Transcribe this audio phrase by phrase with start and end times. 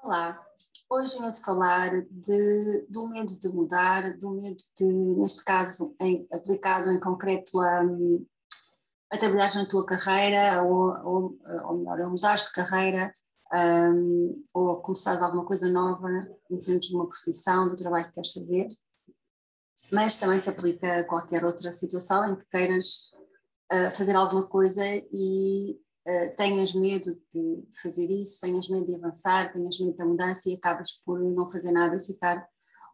[0.00, 0.40] Olá,
[0.88, 6.88] hoje venho-te falar de, do medo de mudar, do medo de, neste caso, em, aplicado
[6.88, 7.82] em concreto a,
[9.10, 13.12] a trabalhar na tua carreira, ou, ou, ou melhor, a mudar de carreira,
[13.52, 16.08] um, ou a começar alguma coisa nova
[16.50, 18.68] em termos de uma profissão, do trabalho que queres fazer,
[19.92, 23.12] mas também se aplica a qualquer outra situação em que queiras
[23.72, 28.96] uh, fazer alguma coisa e uh, tenhas medo de, de, fazer isso, tenhas medo de
[28.96, 32.46] avançar, tenhas medo da mudança e acabas por não fazer nada e ficar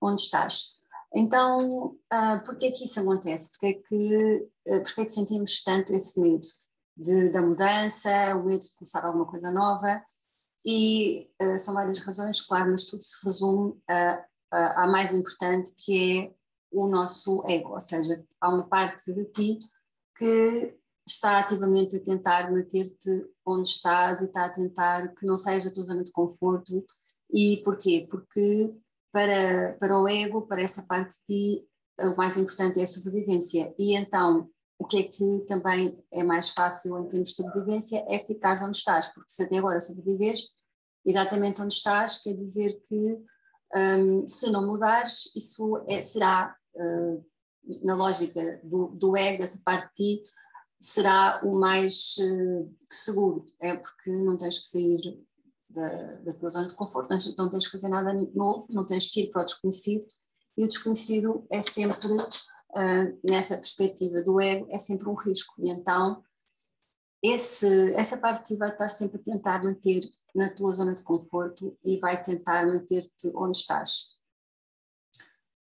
[0.00, 0.76] onde estás.
[1.14, 3.50] Então, uh, porquê que isso acontece?
[3.52, 6.46] Porquê que, uh, porquê que sentimos tanto esse medo
[6.96, 10.02] de, da mudança, o medo de começar alguma coisa nova?
[10.66, 13.80] E uh, são várias razões, claro, mas tudo se resume
[14.50, 16.34] à mais importante, que é
[16.72, 19.58] o nosso ego, ou seja, há uma parte de ti
[20.16, 25.64] que está ativamente a tentar manter-te onde estás e está a tentar que não saias
[25.64, 26.84] da tua zona de conforto.
[27.30, 28.06] E porquê?
[28.10, 28.76] Porque
[29.12, 31.68] para, para o ego, para essa parte de ti,
[31.98, 33.74] o mais importante é a sobrevivência.
[33.78, 38.18] E então, o que é que também é mais fácil em termos de sobrevivência é
[38.18, 40.54] ficar onde estás, porque se até agora sobreviveste,
[41.06, 43.22] exatamente onde estás, quer dizer que
[43.74, 47.24] um, se não mudares, isso é, será, uh,
[47.84, 50.22] na lógica do, do ego, essa parte de ti,
[50.80, 55.24] será o mais uh, seguro, é porque não tens que sair
[55.70, 59.10] da, da tua zona de conforto, não, não tens que fazer nada novo, não tens
[59.10, 60.06] que ir para o desconhecido,
[60.56, 65.70] e o desconhecido é sempre, uh, nessa perspectiva do ego, é sempre um risco, e
[65.70, 66.22] então
[67.32, 70.00] esse, essa parte vai estar sempre a tentar manter
[70.34, 74.16] na tua zona de conforto e vai tentar manter-te onde estás.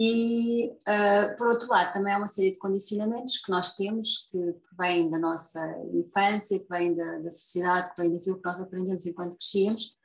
[0.00, 4.52] E, uh, por outro lado, também há uma série de condicionamentos que nós temos, que,
[4.52, 5.60] que vêm da nossa
[5.92, 9.96] infância, que vêm da, da, sociedade, que vêm daquilo que nós aprendemos enquanto crescemos,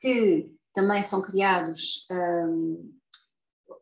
[0.00, 2.98] que também são criados, um,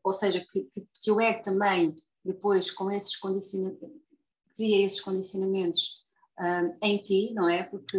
[0.03, 3.89] ou seja, que, que, que, o ego também, depois, com esses condicionamentos,
[4.57, 6.05] cria esses condicionamentos
[6.41, 7.65] um, em ti, não é?
[7.65, 7.99] Porque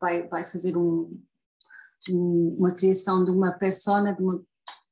[0.00, 1.20] vai, vai fazer um,
[2.10, 4.42] um, uma criação de uma persona, de uma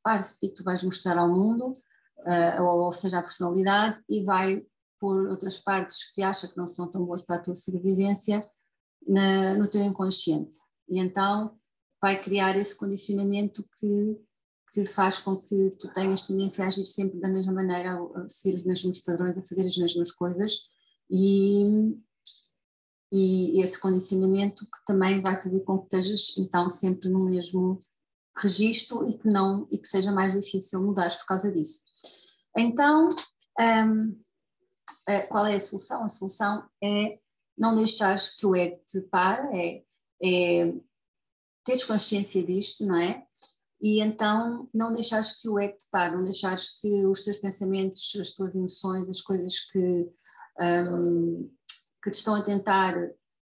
[0.02, 1.72] parte de ti que tu vais mostrar ao mundo
[2.24, 4.64] uh, ou, ou seja, a personalidade, e vai
[4.98, 8.40] por outras partes que acha que não são tão boas para a tua sobrevivência
[9.06, 10.56] na, no teu inconsciente.
[10.88, 11.54] E então
[12.00, 14.20] vai criar esse condicionamento que,
[14.72, 18.56] que faz com que tu tenhas tendência a agir sempre da mesma maneira, a seguir
[18.56, 20.52] os mesmos padrões, a fazer as mesmas coisas,
[21.10, 21.94] e,
[23.16, 27.82] e esse condicionamento que também vai fazer com que estejas então sempre no mesmo
[28.36, 31.80] registro e que não e que seja mais difícil mudar por causa disso.
[32.56, 33.08] Então,
[33.58, 34.20] um,
[35.28, 36.04] qual é a solução?
[36.04, 37.18] A solução é
[37.56, 39.84] não deixares que o ego te pare, é,
[40.22, 40.74] é
[41.64, 43.26] teres consciência disto, não é?
[43.80, 48.14] E então não deixares que o ego te pare, não deixares que os teus pensamentos,
[48.20, 50.06] as tuas emoções, as coisas que,
[50.60, 51.50] um,
[52.06, 52.94] que te estão a tentar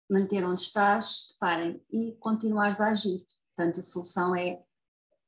[0.08, 3.26] manter onde estás, te parem e continuares a agir.
[3.56, 4.62] Portanto, a solução é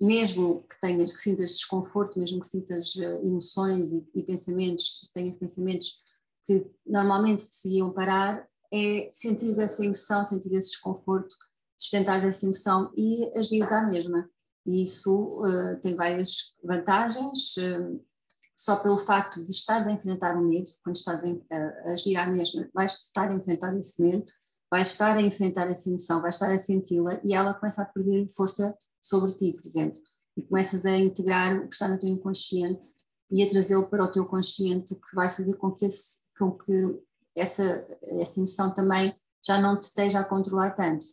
[0.00, 5.36] mesmo que tenhas, que sintas desconforto, mesmo que sintas uh, emoções e, e, pensamentos, tenhas
[5.36, 6.04] pensamentos
[6.44, 11.34] que normalmente te iam parar, é sentir essa emoção, sentir esse desconforto,
[11.76, 14.30] sustentar essa emoção e agir à mesma.
[14.64, 18.00] E isso uh, tem várias vantagens, uh,
[18.56, 22.68] só pelo facto de estares a enfrentar o medo, quando estás a, agir à mesma,
[22.72, 24.24] vais estar a enfrentar esse medo,
[24.70, 28.28] vais estar a enfrentar essa emoção, vais estar a senti-la e ela começa a perder
[28.34, 30.00] força sobre ti, por exemplo,
[30.36, 32.86] e começas a integrar o que está no teu inconsciente
[33.30, 37.02] e a trazê-lo para o teu consciente, que vai fazer com que, esse, com que
[37.36, 41.04] essa, essa emoção também já não te esteja a controlar tanto.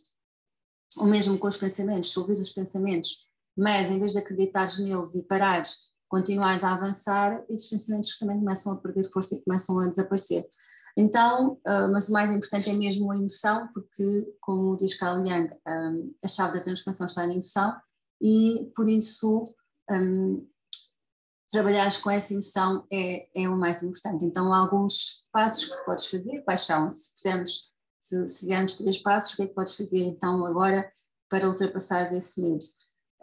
[0.98, 5.14] O mesmo com os pensamentos, se ouvires os pensamentos, mas em vez de acreditares neles
[5.14, 9.88] e parares, continuares a avançar, esses pensamentos também começam a perder força e começam a
[9.88, 10.44] desaparecer.
[10.94, 15.48] Então, uh, mas o mais importante é mesmo a emoção, porque, como diz Carl Jung,
[15.66, 17.74] um, a chave da transformação está na emoção
[18.20, 19.54] e, por isso,
[19.90, 20.46] um,
[21.50, 24.26] trabalhares com essa emoção é, é o mais importante.
[24.26, 26.92] Então, alguns passos que podes fazer, quais são?
[26.92, 30.92] Se fizermos, se, se fizermos três passos, o que é que podes fazer então agora
[31.30, 32.66] para ultrapassar esse medo?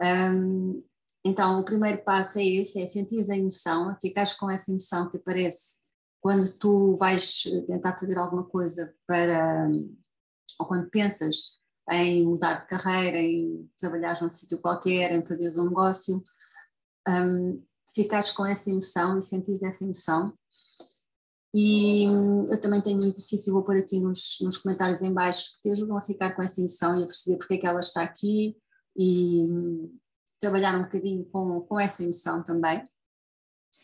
[0.02, 0.82] Um,
[1.24, 5.18] então, o primeiro passo é esse, é sentir a emoção, ficares com essa emoção que
[5.18, 5.80] aparece
[6.20, 9.70] quando tu vais tentar fazer alguma coisa para,
[10.58, 11.58] ou quando pensas
[11.90, 16.22] em mudar de carreira, em trabalhar num sítio qualquer, em fazer um negócio,
[17.08, 17.62] um,
[17.94, 20.32] ficares com essa emoção e sentir essa emoção.
[21.52, 25.56] E hum, eu também tenho um exercício, vou pôr aqui nos, nos comentários em baixo,
[25.56, 27.80] que te ajudam a ficar com essa emoção e a perceber porque é que ela
[27.80, 28.56] está aqui
[28.96, 29.98] e hum,
[30.40, 32.82] trabalhar um bocadinho com, com essa emoção também.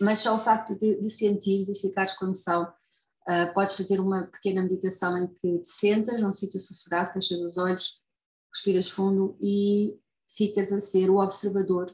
[0.00, 4.26] Mas só o facto de, de sentir, de ficares com emoção, uh, podes fazer uma
[4.26, 8.04] pequena meditação em que te sentas num sítio sossegado, fechas os olhos,
[8.52, 11.86] respiras fundo e ficas a ser o observador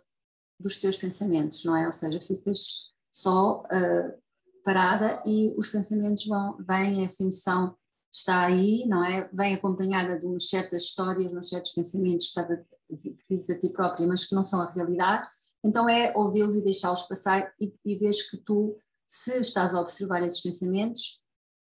[0.59, 1.87] dos teus pensamentos, não é?
[1.87, 4.23] Ou seja, ficas só uh,
[4.65, 7.77] parada e os pensamentos vão, vêm, essa emoção
[8.13, 9.29] está aí, não é?
[9.33, 12.65] Vem acompanhada de umas certas histórias, uns certos pensamentos que, está,
[12.97, 15.29] que dizes a ti própria, mas que não são a realidade.
[15.65, 20.23] Então é ouvi-los e deixá-los passar e, e vês que tu, se estás a observar
[20.23, 21.23] esses pensamentos,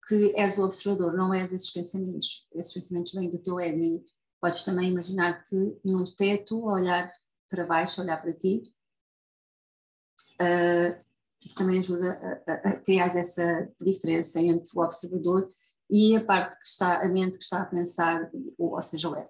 [0.08, 2.48] que és o observador, não és esses pensamentos.
[2.54, 4.06] Esses pensamentos vêm do teu ego e
[4.42, 7.12] podes também imaginar-te no teto, olhar
[7.50, 8.64] para baixo, olhar para ti.
[10.42, 11.06] Uh,
[11.44, 15.48] isso também ajuda a, a, criar essa diferença entre o observador
[15.90, 19.16] e a parte que está, a mente que está a pensar, ou, ou seja, o
[19.16, 19.30] ego.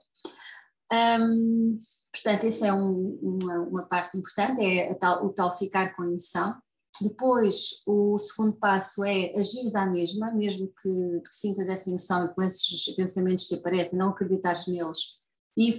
[0.91, 1.79] Um,
[2.11, 6.07] portanto, essa é um, uma, uma, parte importante, é tal, o tal ficar com a
[6.07, 6.55] emoção.
[7.01, 12.33] Depois, o segundo passo é agir à mesma, mesmo que, que sintas essa emoção e
[12.33, 15.25] com esses pensamentos que aparecem, não acreditares neles,
[15.57, 15.71] e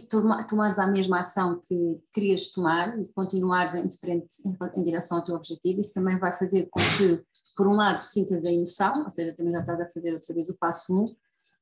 [0.48, 5.24] tomares a mesma ação que querias tomar e continuares em, frente, em, em, direção ao
[5.24, 7.22] teu objetivo, isso também vai fazer com que,
[7.54, 10.48] por um lado, sintas a emoção, ou seja, também já estás a fazer outra vez
[10.48, 11.16] o passo 1, um,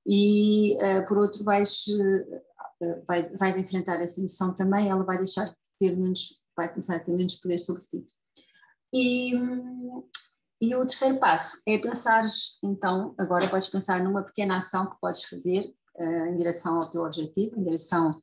[0.06, 2.40] e uh, por outro vais, uh,
[3.06, 7.00] vais, vais, enfrentar essa emoção também, ela vai deixar de ter menos, vai começar a
[7.00, 8.06] ter menos poder sobre ti.
[8.92, 9.32] E,
[10.60, 15.24] e o terceiro passo é pensares, então, agora podes pensar numa pequena ação que podes
[15.24, 15.64] fazer
[15.96, 18.22] uh, em direção ao teu objetivo, em direção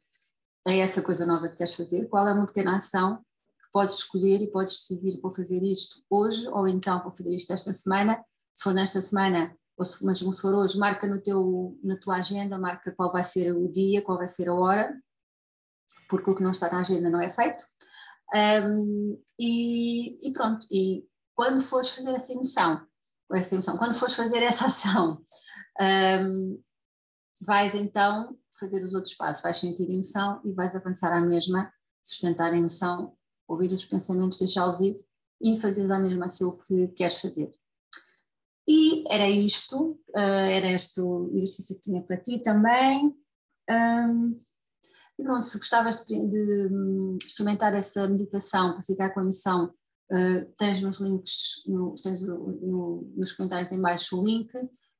[0.68, 4.42] a essa coisa nova que queres fazer, qual é uma pequena ação que podes escolher
[4.42, 8.24] e podes decidir vou fazer isto hoje ou então vou fazer isto esta semana,
[8.54, 12.58] se for nesta semana ou se, se for hoje, marca no teu, na tua agenda,
[12.58, 14.94] marca qual vai ser o dia, qual vai ser a hora,
[16.10, 17.64] porque o que não está na agenda não é feito.
[18.34, 22.86] Um, e, e, pronto, e quando fores fazer essa emoção,
[23.34, 25.22] essa emoção, quando fores fazer essa ação,
[25.82, 26.62] um,
[27.42, 32.54] vais então fazer os outros passos, vais sentir emoção e vais avançar à mesma, sustentar
[32.54, 33.16] a emoção,
[33.48, 35.04] ouvir os pensamentos, deixá-los ir
[35.42, 37.52] e fazer à mesma aquilo que queres fazer.
[38.68, 43.16] E era isto, uh, era este o exercício que tinha para ti também.
[43.70, 44.40] Um,
[45.18, 49.74] e pronto, se gostavas de, de, hum, experimentar essa meditação para ficar com a emoção,
[50.12, 54.52] uh, tens nos links, no, tens no, no, nos comentários em baixo o link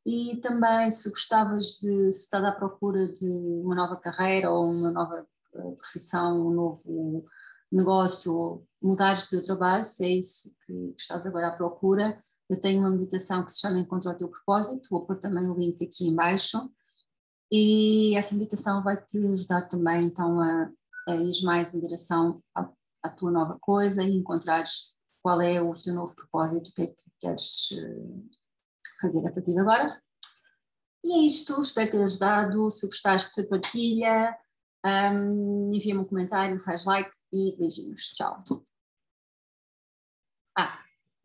[0.06, 4.92] e também se gostavas de, se estás à procura de uma nova carreira ou uma
[4.92, 7.26] nova eh, profissão, um novo
[7.72, 12.18] negócio, ou mudares de trabalho, se é isso que estás agora à procura,
[12.52, 15.58] eu tenho uma meditação que se chama Encontra o Teu Propósito, vou pôr também o
[15.58, 16.70] link aqui em baixo,
[17.50, 20.70] e essa meditação vai te ajudar também então a,
[21.08, 22.70] a ir mais em direção à,
[23.04, 26.88] à tua nova coisa e encontrares qual é o teu novo propósito, o que é
[26.88, 28.38] que queres eh,
[29.00, 29.90] fazer a partir de agora.
[31.04, 32.70] E é isto, espero ter ajudado.
[32.70, 34.36] Se gostaste, partilha,
[34.86, 38.02] um, envia-me um comentário, faz like e beijinhos.
[38.16, 38.44] Tchau.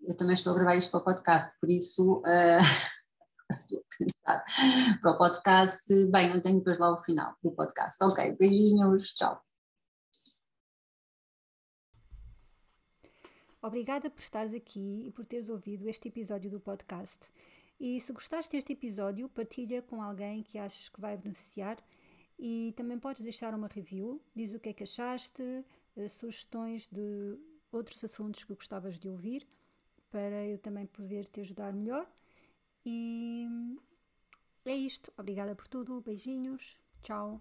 [0.07, 2.63] Eu também estou a gravar isto para o podcast, por isso uh,
[3.51, 4.45] estou a pensar
[5.01, 6.07] para o podcast.
[6.13, 8.03] Bem, eu tenho depois lá o final do podcast.
[8.05, 9.43] Ok, beijinhos, tchau.
[13.61, 17.19] Obrigada por estares aqui e por teres ouvido este episódio do podcast.
[17.81, 21.79] E se gostaste deste episódio, partilha com alguém que achas que vai beneficiar
[22.39, 25.43] e também podes deixar uma review, diz o que é que achaste,
[25.97, 27.37] eh, sugestões de
[27.73, 29.45] outros assuntos que gostavas de ouvir,
[30.17, 32.07] para eu também poder te ajudar melhor.
[32.87, 33.47] E
[34.65, 35.13] é isto.
[35.19, 36.01] Obrigada por tudo.
[36.01, 36.79] Beijinhos.
[37.03, 37.39] Tchau.